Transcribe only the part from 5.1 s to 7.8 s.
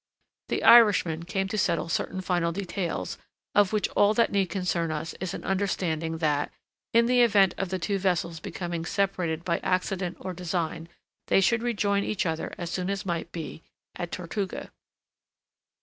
is an understanding that, in the event of the